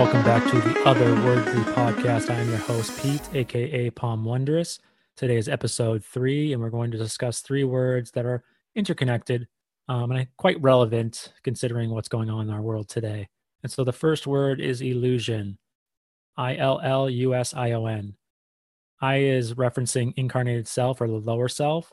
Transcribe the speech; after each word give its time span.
welcome 0.00 0.22
back 0.22 0.42
to 0.50 0.56
the 0.62 0.72
Otherworldly 0.86 1.62
podcast. 1.74 2.30
I 2.30 2.40
am 2.40 2.48
your 2.48 2.56
host, 2.56 3.02
Pete, 3.02 3.28
aka 3.34 3.90
Pom 3.90 4.24
Wondrous. 4.24 4.78
Today 5.14 5.36
is 5.36 5.46
episode 5.46 6.02
three, 6.02 6.54
and 6.54 6.62
we're 6.62 6.70
going 6.70 6.90
to 6.92 6.96
discuss 6.96 7.42
three 7.42 7.64
words 7.64 8.10
that 8.12 8.24
are 8.24 8.42
interconnected 8.74 9.46
um, 9.88 10.10
and 10.10 10.26
quite 10.38 10.58
relevant 10.62 11.34
considering 11.44 11.90
what's 11.90 12.08
going 12.08 12.30
on 12.30 12.48
in 12.48 12.50
our 12.50 12.62
world 12.62 12.88
today. 12.88 13.28
And 13.62 13.70
so 13.70 13.84
the 13.84 13.92
first 13.92 14.26
word 14.26 14.58
is 14.58 14.80
illusion 14.80 15.58
I 16.34 16.56
L 16.56 16.80
L 16.82 17.10
U 17.10 17.34
S 17.34 17.52
I 17.52 17.72
O 17.72 17.84
N. 17.84 18.14
I 19.02 19.16
is 19.16 19.52
referencing 19.52 20.14
incarnated 20.16 20.66
self 20.66 21.02
or 21.02 21.08
the 21.08 21.12
lower 21.12 21.48
self. 21.48 21.92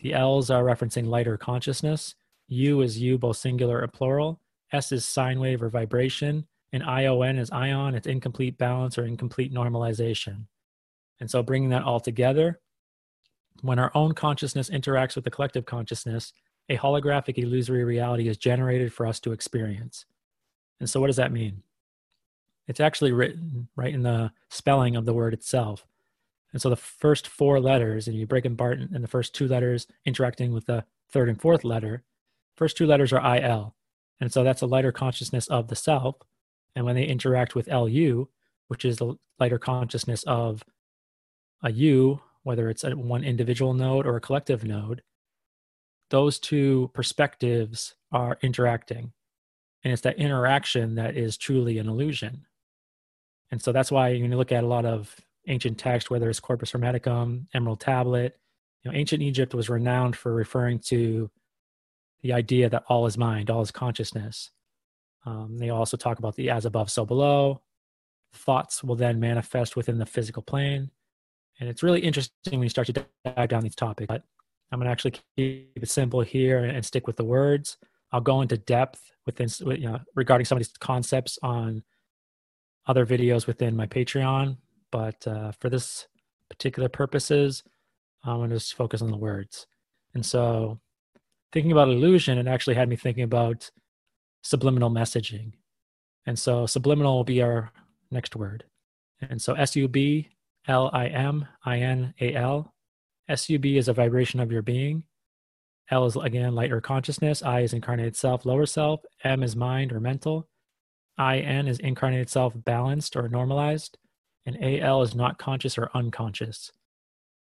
The 0.00 0.14
L's 0.14 0.50
are 0.50 0.64
referencing 0.64 1.06
lighter 1.06 1.36
consciousness. 1.36 2.16
U 2.48 2.80
is 2.80 2.98
you, 2.98 3.18
both 3.18 3.36
singular 3.36 3.82
and 3.82 3.92
plural. 3.92 4.40
S 4.72 4.90
is 4.90 5.04
sine 5.04 5.38
wave 5.38 5.62
or 5.62 5.70
vibration. 5.70 6.48
And 6.72 6.82
ION 6.82 7.38
is 7.38 7.50
ion, 7.50 7.94
it's 7.94 8.06
incomplete 8.06 8.58
balance 8.58 8.98
or 8.98 9.04
incomplete 9.04 9.54
normalization. 9.54 10.46
And 11.20 11.30
so 11.30 11.42
bringing 11.42 11.70
that 11.70 11.84
all 11.84 12.00
together, 12.00 12.60
when 13.62 13.78
our 13.78 13.90
own 13.94 14.12
consciousness 14.12 14.68
interacts 14.70 15.14
with 15.14 15.24
the 15.24 15.30
collective 15.30 15.64
consciousness, 15.64 16.32
a 16.68 16.76
holographic 16.76 17.38
illusory 17.38 17.84
reality 17.84 18.28
is 18.28 18.36
generated 18.36 18.92
for 18.92 19.06
us 19.06 19.20
to 19.20 19.32
experience. 19.32 20.04
And 20.80 20.90
so, 20.90 21.00
what 21.00 21.06
does 21.06 21.16
that 21.16 21.32
mean? 21.32 21.62
It's 22.68 22.80
actually 22.80 23.12
written 23.12 23.68
right 23.76 23.94
in 23.94 24.02
the 24.02 24.32
spelling 24.50 24.96
of 24.96 25.04
the 25.04 25.14
word 25.14 25.32
itself. 25.32 25.86
And 26.52 26.60
so, 26.60 26.68
the 26.68 26.76
first 26.76 27.28
four 27.28 27.60
letters, 27.60 28.08
and 28.08 28.16
you 28.16 28.26
break 28.26 28.44
them 28.44 28.54
apart, 28.54 28.78
and 28.78 29.02
the 29.02 29.08
first 29.08 29.34
two 29.34 29.48
letters 29.48 29.86
interacting 30.04 30.52
with 30.52 30.66
the 30.66 30.84
third 31.10 31.28
and 31.28 31.40
fourth 31.40 31.64
letter, 31.64 32.02
first 32.56 32.76
two 32.76 32.86
letters 32.86 33.12
are 33.12 33.36
IL. 33.36 33.74
And 34.20 34.32
so, 34.32 34.42
that's 34.42 34.62
a 34.62 34.66
lighter 34.66 34.92
consciousness 34.92 35.46
of 35.48 35.68
the 35.68 35.76
self. 35.76 36.16
And 36.76 36.84
when 36.84 36.94
they 36.94 37.04
interact 37.04 37.54
with 37.54 37.68
LU, 37.68 38.28
which 38.68 38.84
is 38.84 38.98
the 38.98 39.16
lighter 39.40 39.58
consciousness 39.58 40.22
of 40.24 40.62
a 41.62 41.72
U, 41.72 42.20
whether 42.42 42.68
it's 42.68 42.84
a 42.84 42.90
one 42.90 43.24
individual 43.24 43.74
node 43.74 44.06
or 44.06 44.16
a 44.16 44.20
collective 44.20 44.62
node, 44.62 45.02
those 46.10 46.38
two 46.38 46.90
perspectives 46.94 47.94
are 48.12 48.38
interacting. 48.42 49.12
And 49.82 49.92
it's 49.92 50.02
that 50.02 50.18
interaction 50.18 50.94
that 50.96 51.16
is 51.16 51.36
truly 51.36 51.78
an 51.78 51.88
illusion. 51.88 52.46
And 53.50 53.60
so 53.60 53.72
that's 53.72 53.90
why 53.90 54.10
when 54.12 54.30
you 54.30 54.36
look 54.36 54.52
at 54.52 54.64
a 54.64 54.68
lot 54.68 54.84
of 54.84 55.16
ancient 55.46 55.78
text, 55.78 56.10
whether 56.10 56.28
it's 56.28 56.40
Corpus 56.40 56.72
Hermeticum, 56.72 57.46
Emerald 57.54 57.80
Tablet, 57.80 58.36
you 58.82 58.90
know, 58.90 58.96
ancient 58.96 59.22
Egypt 59.22 59.54
was 59.54 59.70
renowned 59.70 60.16
for 60.16 60.32
referring 60.32 60.78
to 60.80 61.30
the 62.22 62.32
idea 62.32 62.68
that 62.68 62.84
all 62.88 63.06
is 63.06 63.16
mind, 63.16 63.50
all 63.50 63.62
is 63.62 63.70
consciousness. 63.70 64.50
Um, 65.26 65.58
they 65.58 65.70
also 65.70 65.96
talk 65.96 66.18
about 66.18 66.36
the 66.36 66.50
as 66.50 66.64
above, 66.64 66.90
so 66.90 67.04
below. 67.04 67.60
Thoughts 68.32 68.82
will 68.84 68.96
then 68.96 69.20
manifest 69.20 69.76
within 69.76 69.98
the 69.98 70.06
physical 70.06 70.42
plane. 70.42 70.90
And 71.58 71.68
it's 71.68 71.82
really 71.82 72.00
interesting 72.00 72.32
when 72.52 72.62
you 72.62 72.68
start 72.68 72.86
to 72.88 73.06
dive 73.24 73.48
down 73.48 73.62
these 73.62 73.74
topics. 73.74 74.06
But 74.06 74.22
I'm 74.70 74.78
going 74.78 74.86
to 74.86 74.92
actually 74.92 75.14
keep 75.36 75.70
it 75.76 75.88
simple 75.88 76.20
here 76.20 76.64
and 76.64 76.84
stick 76.84 77.06
with 77.06 77.16
the 77.16 77.24
words. 77.24 77.76
I'll 78.12 78.20
go 78.20 78.40
into 78.40 78.56
depth 78.56 79.10
within, 79.24 79.48
you 79.76 79.88
know, 79.88 79.98
regarding 80.14 80.44
some 80.44 80.56
of 80.56 80.60
these 80.60 80.72
concepts 80.78 81.38
on 81.42 81.82
other 82.86 83.04
videos 83.04 83.46
within 83.46 83.76
my 83.76 83.86
Patreon. 83.86 84.58
But 84.92 85.26
uh, 85.26 85.52
for 85.52 85.68
this 85.68 86.06
particular 86.48 86.88
purposes, 86.88 87.62
I'm 88.24 88.38
going 88.38 88.50
to 88.50 88.56
just 88.56 88.74
focus 88.74 89.02
on 89.02 89.10
the 89.10 89.16
words. 89.16 89.66
And 90.14 90.24
so, 90.24 90.80
thinking 91.52 91.72
about 91.72 91.88
illusion, 91.88 92.38
it 92.38 92.46
actually 92.46 92.74
had 92.74 92.88
me 92.88 92.96
thinking 92.96 93.24
about 93.24 93.70
subliminal 94.46 94.90
messaging. 94.90 95.52
And 96.24 96.38
so, 96.38 96.66
subliminal 96.66 97.16
will 97.16 97.24
be 97.24 97.42
our 97.42 97.72
next 98.10 98.36
word. 98.36 98.64
And 99.20 99.40
so, 99.40 99.54
S 99.54 99.76
U 99.76 99.88
B 99.88 100.28
L 100.68 100.90
I 100.92 101.06
M 101.06 101.46
I 101.64 101.78
N 101.78 102.14
A 102.20 102.34
L. 102.34 102.72
SUB 103.34 103.66
is 103.66 103.88
a 103.88 103.92
vibration 103.92 104.38
of 104.40 104.52
your 104.52 104.62
being. 104.62 105.04
L 105.90 106.06
is 106.06 106.16
again 106.16 106.54
light 106.54 106.72
or 106.72 106.80
consciousness. 106.80 107.42
I 107.42 107.60
is 107.60 107.72
incarnated 107.72 108.16
self, 108.16 108.44
lower 108.44 108.66
self. 108.66 109.00
M 109.24 109.42
is 109.42 109.56
mind 109.56 109.92
or 109.92 110.00
mental. 110.00 110.48
IN 111.18 111.66
is 111.66 111.78
incarnated 111.78 112.28
self, 112.28 112.52
balanced 112.56 113.16
or 113.16 113.28
normalized. 113.28 113.98
And 114.44 114.58
AL 114.62 115.02
is 115.02 115.14
not 115.14 115.38
conscious 115.38 115.78
or 115.78 115.90
unconscious. 115.94 116.70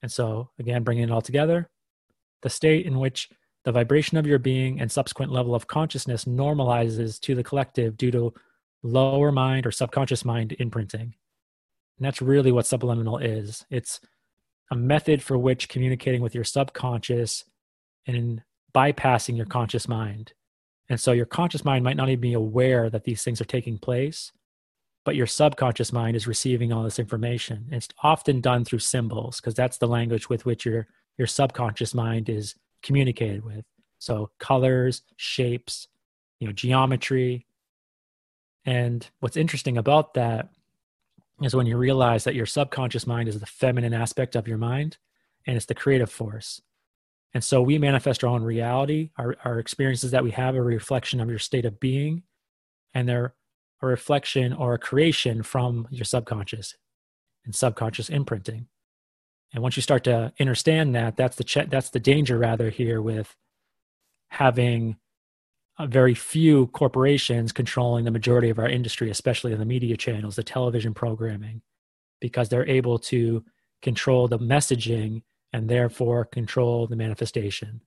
And 0.00 0.10
so, 0.10 0.50
again, 0.58 0.84
bringing 0.84 1.04
it 1.04 1.10
all 1.10 1.20
together, 1.20 1.68
the 2.42 2.50
state 2.50 2.86
in 2.86 2.98
which 2.98 3.28
the 3.64 3.72
vibration 3.72 4.16
of 4.18 4.26
your 4.26 4.38
being 4.38 4.80
and 4.80 4.90
subsequent 4.90 5.32
level 5.32 5.54
of 5.54 5.66
consciousness 5.66 6.24
normalizes 6.24 7.20
to 7.20 7.34
the 7.34 7.44
collective 7.44 7.96
due 7.96 8.10
to 8.10 8.32
lower 8.82 9.32
mind 9.32 9.66
or 9.66 9.70
subconscious 9.70 10.24
mind 10.24 10.54
imprinting. 10.58 11.14
And 11.98 12.06
that's 12.06 12.22
really 12.22 12.52
what 12.52 12.66
subliminal 12.66 13.18
is. 13.18 13.66
It's 13.70 14.00
a 14.70 14.76
method 14.76 15.22
for 15.22 15.36
which 15.36 15.68
communicating 15.68 16.22
with 16.22 16.34
your 16.34 16.44
subconscious 16.44 17.44
and 18.06 18.42
bypassing 18.74 19.36
your 19.36 19.46
conscious 19.46 19.88
mind. 19.88 20.32
And 20.88 21.00
so 21.00 21.12
your 21.12 21.26
conscious 21.26 21.64
mind 21.64 21.84
might 21.84 21.96
not 21.96 22.08
even 22.08 22.20
be 22.20 22.32
aware 22.34 22.88
that 22.88 23.04
these 23.04 23.22
things 23.22 23.40
are 23.40 23.46
taking 23.46 23.78
place, 23.78 24.32
but 25.04 25.16
your 25.16 25.26
subconscious 25.26 25.92
mind 25.92 26.16
is 26.16 26.26
receiving 26.26 26.72
all 26.72 26.82
this 26.82 26.98
information. 26.98 27.66
It's 27.70 27.88
often 28.02 28.40
done 28.40 28.64
through 28.64 28.78
symbols 28.78 29.40
because 29.40 29.54
that's 29.54 29.78
the 29.78 29.88
language 29.88 30.28
with 30.28 30.46
which 30.46 30.64
your 30.64 30.86
your 31.16 31.26
subconscious 31.26 31.94
mind 31.94 32.28
is 32.28 32.54
communicated 32.82 33.44
with. 33.44 33.64
So 33.98 34.30
colors, 34.38 35.02
shapes, 35.16 35.88
you 36.38 36.46
know, 36.46 36.52
geometry. 36.52 37.46
And 38.64 39.08
what's 39.20 39.36
interesting 39.36 39.78
about 39.78 40.14
that 40.14 40.50
is 41.42 41.54
when 41.54 41.66
you 41.66 41.76
realize 41.76 42.24
that 42.24 42.34
your 42.34 42.46
subconscious 42.46 43.06
mind 43.06 43.28
is 43.28 43.38
the 43.38 43.46
feminine 43.46 43.94
aspect 43.94 44.36
of 44.36 44.48
your 44.48 44.58
mind 44.58 44.98
and 45.46 45.56
it's 45.56 45.66
the 45.66 45.74
creative 45.74 46.10
force. 46.10 46.60
And 47.34 47.44
so 47.44 47.60
we 47.62 47.78
manifest 47.78 48.24
our 48.24 48.30
own 48.30 48.42
reality. 48.42 49.10
Our, 49.16 49.36
our 49.44 49.58
experiences 49.58 50.10
that 50.12 50.24
we 50.24 50.30
have 50.32 50.54
are 50.54 50.60
a 50.60 50.62
reflection 50.62 51.20
of 51.20 51.28
your 51.28 51.38
state 51.38 51.66
of 51.66 51.78
being, 51.78 52.22
and 52.94 53.08
they're 53.08 53.34
a 53.82 53.86
reflection 53.86 54.52
or 54.52 54.74
a 54.74 54.78
creation 54.78 55.42
from 55.42 55.86
your 55.90 56.04
subconscious 56.04 56.74
and 57.44 57.54
subconscious 57.54 58.08
imprinting. 58.08 58.66
And 59.52 59.62
once 59.62 59.76
you 59.76 59.82
start 59.82 60.04
to 60.04 60.32
understand 60.38 60.94
that, 60.94 61.16
that's 61.16 61.36
the 61.36 61.44
ch- 61.44 61.68
that's 61.68 61.90
the 61.90 62.00
danger 62.00 62.38
rather 62.38 62.70
here 62.70 63.00
with 63.00 63.34
having 64.28 64.96
very 65.86 66.14
few 66.14 66.66
corporations 66.68 67.52
controlling 67.52 68.04
the 68.04 68.10
majority 68.10 68.50
of 68.50 68.58
our 68.58 68.68
industry, 68.68 69.10
especially 69.10 69.52
in 69.52 69.58
the 69.58 69.64
media 69.64 69.96
channels, 69.96 70.36
the 70.36 70.42
television 70.42 70.92
programming, 70.92 71.62
because 72.20 72.48
they're 72.48 72.68
able 72.68 72.98
to 72.98 73.44
control 73.80 74.26
the 74.26 74.38
messaging 74.38 75.22
and 75.52 75.68
therefore 75.68 76.24
control 76.24 76.86
the 76.86 76.96
manifestation. 76.96 77.80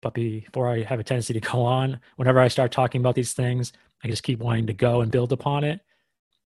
But 0.00 0.14
before 0.14 0.68
I 0.68 0.82
have 0.84 1.00
a 1.00 1.04
tendency 1.04 1.34
to 1.34 1.40
go 1.40 1.62
on, 1.62 2.00
whenever 2.16 2.38
I 2.38 2.48
start 2.48 2.70
talking 2.70 3.00
about 3.00 3.16
these 3.16 3.32
things, 3.32 3.72
I 4.04 4.08
just 4.08 4.22
keep 4.22 4.38
wanting 4.38 4.68
to 4.68 4.72
go 4.72 5.00
and 5.00 5.10
build 5.10 5.32
upon 5.32 5.64
it. 5.64 5.80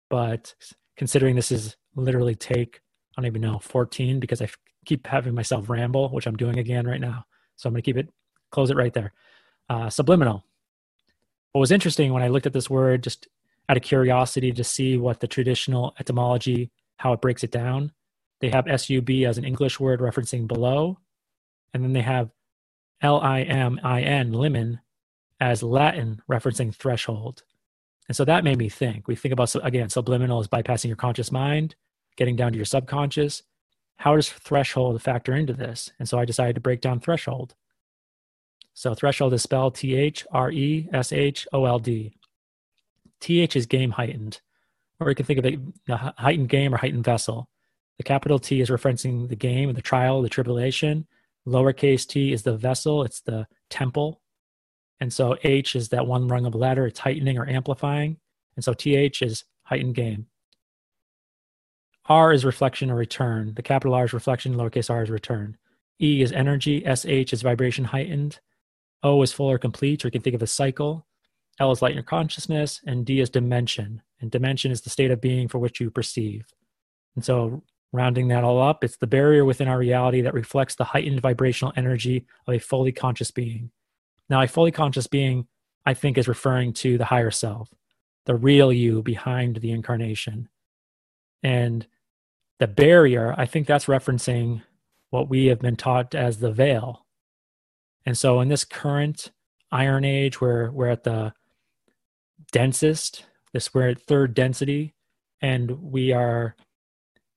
But 0.08 0.54
considering 0.96 1.34
this 1.34 1.50
is 1.50 1.76
literally 1.96 2.36
take, 2.36 2.80
I 3.16 3.20
don't 3.20 3.26
even 3.26 3.42
know, 3.42 3.58
14, 3.58 4.20
because 4.20 4.40
I 4.42 4.48
keep 4.84 5.06
having 5.06 5.34
myself 5.34 5.68
ramble, 5.68 6.08
which 6.08 6.26
I'm 6.26 6.36
doing 6.36 6.58
again 6.58 6.86
right 6.86 7.00
now. 7.00 7.24
So 7.56 7.68
I'm 7.68 7.74
going 7.74 7.82
to 7.82 7.84
keep 7.84 7.96
it, 7.96 8.08
close 8.50 8.70
it 8.70 8.76
right 8.76 8.92
there 8.92 9.12
uh, 9.68 9.90
subliminal. 9.90 10.44
What 11.52 11.60
was 11.60 11.72
interesting 11.72 12.12
when 12.12 12.22
I 12.22 12.28
looked 12.28 12.46
at 12.46 12.52
this 12.52 12.70
word, 12.70 13.02
just 13.02 13.28
out 13.68 13.76
of 13.76 13.82
curiosity 13.82 14.52
to 14.52 14.64
see 14.64 14.96
what 14.96 15.20
the 15.20 15.26
traditional 15.26 15.94
etymology, 15.98 16.70
how 16.98 17.12
it 17.12 17.20
breaks 17.20 17.44
it 17.44 17.50
down, 17.50 17.92
they 18.40 18.50
have 18.50 18.66
SUB 18.80 19.10
as 19.26 19.38
an 19.38 19.44
English 19.44 19.78
word 19.78 20.00
referencing 20.00 20.48
below, 20.48 20.98
and 21.72 21.82
then 21.82 21.92
they 21.92 22.02
have 22.02 22.30
L-I-M-I-N, 23.00 24.32
limen, 24.32 24.80
as 25.40 25.62
Latin 25.62 26.20
referencing 26.30 26.74
threshold. 26.74 27.42
And 28.08 28.16
so 28.16 28.24
that 28.24 28.44
made 28.44 28.58
me 28.58 28.68
think. 28.68 29.08
We 29.08 29.14
think 29.14 29.32
about, 29.32 29.54
again, 29.62 29.88
subliminal 29.88 30.40
is 30.40 30.48
bypassing 30.48 30.86
your 30.86 30.96
conscious 30.96 31.32
mind, 31.32 31.76
getting 32.16 32.36
down 32.36 32.52
to 32.52 32.58
your 32.58 32.64
subconscious. 32.64 33.42
How 33.96 34.16
does 34.16 34.28
threshold 34.28 35.00
factor 35.02 35.34
into 35.34 35.52
this? 35.52 35.92
And 35.98 36.08
so 36.08 36.18
I 36.18 36.24
decided 36.24 36.54
to 36.54 36.60
break 36.60 36.80
down 36.80 37.00
threshold. 37.00 37.54
So 38.74 38.94
threshold 38.94 39.34
is 39.34 39.42
spelled 39.42 39.74
T 39.74 39.94
H 39.94 40.26
R 40.32 40.50
E 40.50 40.88
S 40.92 41.12
H 41.12 41.46
O 41.52 41.64
L 41.64 41.78
D. 41.78 42.14
TH 43.20 43.54
is 43.54 43.66
game 43.66 43.92
heightened, 43.92 44.40
or 44.98 45.08
you 45.08 45.14
can 45.14 45.26
think 45.26 45.38
of 45.38 45.46
it 45.46 45.60
a 45.88 46.12
heightened 46.20 46.48
game 46.48 46.74
or 46.74 46.78
heightened 46.78 47.04
vessel. 47.04 47.48
The 47.98 48.04
capital 48.04 48.38
T 48.38 48.60
is 48.60 48.70
referencing 48.70 49.28
the 49.28 49.36
game, 49.36 49.72
the 49.74 49.82
trial, 49.82 50.22
the 50.22 50.28
tribulation. 50.28 51.06
Lowercase 51.46 52.06
t 52.06 52.32
is 52.32 52.42
the 52.42 52.56
vessel, 52.56 53.02
it's 53.02 53.20
the 53.20 53.46
temple. 53.68 54.20
And 55.00 55.12
so 55.12 55.36
H 55.42 55.74
is 55.74 55.88
that 55.88 56.06
one 56.06 56.28
rung 56.28 56.46
of 56.46 56.54
ladder, 56.54 56.86
it's 56.86 57.00
heightening 57.00 57.36
or 57.36 57.48
amplifying. 57.48 58.18
And 58.54 58.64
so 58.64 58.72
TH 58.72 59.22
is 59.22 59.44
heightened 59.64 59.96
game. 59.96 60.26
R 62.12 62.30
is 62.30 62.44
reflection 62.44 62.90
or 62.90 62.94
return. 62.94 63.54
The 63.54 63.62
capital 63.62 63.94
R 63.94 64.04
is 64.04 64.12
reflection, 64.12 64.54
lowercase 64.54 64.90
r 64.90 65.02
is 65.02 65.08
return. 65.08 65.56
E 65.98 66.20
is 66.20 66.30
energy, 66.30 66.84
SH 66.84 67.32
is 67.32 67.40
vibration 67.40 67.86
heightened. 67.86 68.38
O 69.02 69.22
is 69.22 69.32
full 69.32 69.50
or 69.50 69.56
complete, 69.56 70.04
or 70.04 70.08
you 70.08 70.12
can 70.12 70.20
think 70.20 70.36
of 70.36 70.42
a 70.42 70.46
cycle. 70.46 71.06
L 71.58 71.72
is 71.72 71.80
light 71.80 71.92
in 71.92 71.96
your 71.96 72.04
consciousness, 72.04 72.82
and 72.86 73.06
D 73.06 73.20
is 73.20 73.30
dimension. 73.30 74.02
And 74.20 74.30
dimension 74.30 74.70
is 74.70 74.82
the 74.82 74.90
state 74.90 75.10
of 75.10 75.22
being 75.22 75.48
for 75.48 75.58
which 75.58 75.80
you 75.80 75.90
perceive. 75.90 76.44
And 77.16 77.24
so, 77.24 77.62
rounding 77.92 78.28
that 78.28 78.44
all 78.44 78.60
up, 78.60 78.84
it's 78.84 78.98
the 78.98 79.06
barrier 79.06 79.46
within 79.46 79.68
our 79.68 79.78
reality 79.78 80.20
that 80.20 80.34
reflects 80.34 80.74
the 80.74 80.84
heightened 80.84 81.22
vibrational 81.22 81.72
energy 81.76 82.26
of 82.46 82.52
a 82.52 82.58
fully 82.58 82.92
conscious 82.92 83.30
being. 83.30 83.70
Now, 84.28 84.42
a 84.42 84.48
fully 84.48 84.70
conscious 84.70 85.06
being, 85.06 85.46
I 85.86 85.94
think, 85.94 86.18
is 86.18 86.28
referring 86.28 86.74
to 86.74 86.98
the 86.98 87.06
higher 87.06 87.30
self, 87.30 87.70
the 88.26 88.34
real 88.34 88.70
you 88.70 89.02
behind 89.02 89.56
the 89.56 89.72
incarnation. 89.72 90.50
And 91.42 91.86
the 92.58 92.66
barrier, 92.66 93.34
I 93.36 93.46
think 93.46 93.66
that's 93.66 93.86
referencing 93.86 94.62
what 95.10 95.28
we 95.28 95.46
have 95.46 95.60
been 95.60 95.76
taught 95.76 96.14
as 96.14 96.38
the 96.38 96.52
veil. 96.52 97.04
And 98.06 98.16
so, 98.16 98.40
in 98.40 98.48
this 98.48 98.64
current 98.64 99.30
Iron 99.70 100.04
Age, 100.04 100.40
where 100.40 100.70
we're 100.70 100.88
at 100.88 101.04
the 101.04 101.34
densest, 102.50 103.26
this 103.52 103.74
we're 103.74 103.88
at 103.88 104.02
third 104.02 104.34
density, 104.34 104.94
and 105.40 105.70
we 105.82 106.12
are, 106.12 106.56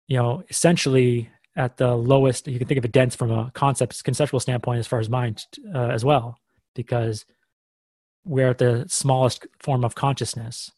you 0.08 0.18
know, 0.18 0.44
essentially 0.50 1.30
at 1.56 1.78
the 1.78 1.96
lowest. 1.96 2.48
You 2.48 2.60
can 2.60 2.68
think 2.68 2.78
of 2.78 2.86
it 2.86 2.92
dense 2.92 3.16
from 3.16 3.32
a 3.32 3.52
concept, 3.54 4.04
conceptual 4.04 4.40
standpoint, 4.40 4.80
as 4.80 4.88
far 4.88 5.00
as 5.00 5.10
mind 5.10 5.46
uh, 5.74 5.90
as 5.90 6.04
well, 6.04 6.40
because 6.76 7.26
we're 8.26 8.50
at 8.50 8.58
the 8.58 8.86
smallest 8.88 9.48
form 9.60 9.84
of 9.84 9.96
consciousness 9.96 10.72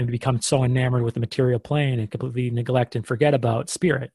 and 0.00 0.10
become 0.10 0.40
so 0.40 0.64
enamored 0.64 1.02
with 1.02 1.14
the 1.14 1.20
material 1.20 1.60
plane 1.60 2.00
and 2.00 2.10
completely 2.10 2.50
neglect 2.50 2.96
and 2.96 3.06
forget 3.06 3.34
about 3.34 3.68
spirit, 3.68 4.12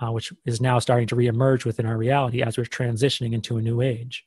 uh, 0.00 0.10
which 0.10 0.32
is 0.44 0.60
now 0.60 0.80
starting 0.80 1.06
to 1.06 1.14
reemerge 1.14 1.64
within 1.64 1.86
our 1.86 1.96
reality 1.96 2.42
as 2.42 2.58
we're 2.58 2.64
transitioning 2.64 3.32
into 3.32 3.56
a 3.56 3.62
new 3.62 3.80
age. 3.80 4.26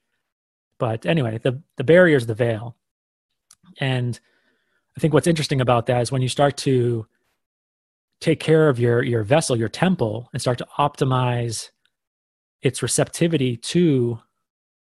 But 0.78 1.06
anyway, 1.06 1.38
the, 1.38 1.62
the 1.76 1.84
barrier 1.84 2.16
is 2.16 2.28
the 2.28 2.34
veil. 2.34 2.78
And 3.80 4.18
I 4.96 5.02
think 5.02 5.14
what's 5.14 5.28
interesting 5.28 5.60
about 5.60 5.86
that 5.88 6.02
is 6.02 6.12
when 6.14 6.22
you 6.22 6.30
start 6.30 6.56
to 6.58 7.06
take 8.22 8.40
care 8.40 8.70
of 8.70 8.80
your, 8.80 9.04
your 9.04 9.24
vessel, 9.24 9.58
your 9.58 9.70
temple, 9.70 10.30
and 10.32 10.42
start 10.42 10.58
to 10.60 10.68
optimize 10.80 11.72
its 12.62 12.82
receptivity 12.82 13.58
to 13.58 14.20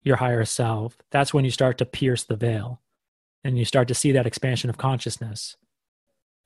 your 0.04 0.16
higher 0.16 0.44
self, 0.44 0.96
that's 1.10 1.34
when 1.34 1.44
you 1.44 1.50
start 1.50 1.76
to 1.78 1.84
pierce 1.84 2.22
the 2.22 2.36
veil 2.36 2.80
and 3.42 3.58
you 3.58 3.64
start 3.64 3.88
to 3.88 3.94
see 3.94 4.12
that 4.12 4.26
expansion 4.26 4.70
of 4.70 4.78
consciousness 4.78 5.56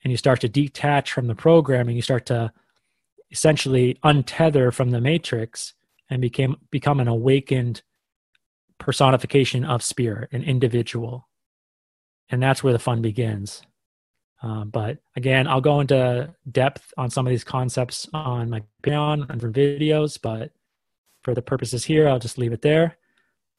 and 0.03 0.11
you 0.11 0.17
start 0.17 0.41
to 0.41 0.49
detach 0.49 1.11
from 1.11 1.27
the 1.27 1.35
programming 1.35 1.95
you 1.95 2.01
start 2.01 2.25
to 2.25 2.51
essentially 3.31 3.97
untether 4.03 4.73
from 4.73 4.91
the 4.91 5.01
matrix 5.01 5.73
and 6.09 6.21
became 6.21 6.55
become 6.71 6.99
an 6.99 7.07
awakened 7.07 7.81
personification 8.77 9.65
of 9.65 9.83
spirit 9.83 10.29
an 10.31 10.43
individual. 10.43 11.27
And 12.29 12.41
that's 12.41 12.63
where 12.63 12.73
the 12.73 12.79
fun 12.79 13.01
begins. 13.01 13.61
Um, 14.41 14.69
but 14.69 14.99
again 15.17 15.47
i'll 15.47 15.59
go 15.59 15.81
into 15.81 16.33
depth 16.49 16.93
on 16.97 17.09
some 17.09 17.27
of 17.27 17.31
these 17.31 17.43
concepts 17.43 18.07
on 18.13 18.49
my 18.49 18.63
patreon 18.81 19.29
and 19.29 19.41
videos 19.41 20.17
but 20.21 20.53
for 21.23 21.35
the 21.35 21.41
purposes 21.41 21.83
here 21.83 22.07
i'll 22.07 22.19
just 22.19 22.37
leave 22.37 22.53
it 22.53 22.61
there. 22.61 22.97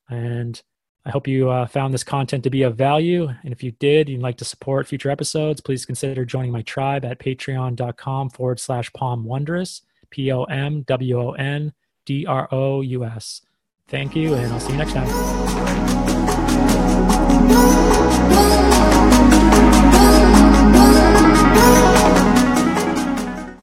And 0.08 0.60
I 1.04 1.10
hope 1.10 1.26
you 1.26 1.48
uh, 1.48 1.66
found 1.66 1.94
this 1.94 2.04
content 2.04 2.44
to 2.44 2.50
be 2.50 2.62
of 2.62 2.76
value. 2.76 3.28
And 3.42 3.52
if 3.52 3.62
you 3.62 3.72
did, 3.72 4.08
you'd 4.08 4.20
like 4.20 4.36
to 4.38 4.44
support 4.44 4.86
future 4.86 5.10
episodes, 5.10 5.60
please 5.60 5.86
consider 5.86 6.24
joining 6.24 6.52
my 6.52 6.62
tribe 6.62 7.04
at 7.04 7.18
patreon.com 7.18 8.30
forward 8.30 8.60
slash 8.60 8.92
Pom 8.92 9.24
Wondrous, 9.24 9.82
P 10.10 10.30
O 10.30 10.44
M 10.44 10.82
W 10.82 11.20
O 11.20 11.32
N 11.32 11.72
D 12.04 12.26
R 12.26 12.48
O 12.52 12.82
U 12.82 13.04
S. 13.04 13.42
Thank 13.88 14.14
you, 14.14 14.34
and 14.34 14.52
I'll 14.52 14.60
see 14.60 14.72
you 14.72 14.78
next 14.78 14.92
time. 14.92 15.08